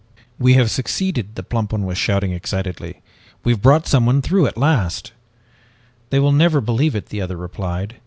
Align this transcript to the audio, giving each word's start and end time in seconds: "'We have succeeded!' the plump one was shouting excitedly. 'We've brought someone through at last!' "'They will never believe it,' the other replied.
"'We 0.39 0.53
have 0.55 0.71
succeeded!' 0.71 1.35
the 1.35 1.43
plump 1.43 1.71
one 1.71 1.85
was 1.85 1.95
shouting 1.95 2.31
excitedly. 2.31 3.03
'We've 3.43 3.61
brought 3.61 3.85
someone 3.85 4.23
through 4.23 4.47
at 4.47 4.57
last!' 4.57 5.11
"'They 6.09 6.17
will 6.17 6.31
never 6.31 6.59
believe 6.59 6.95
it,' 6.95 7.09
the 7.09 7.21
other 7.21 7.37
replied. 7.37 7.97